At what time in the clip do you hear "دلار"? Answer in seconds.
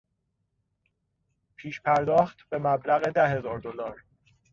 3.59-4.03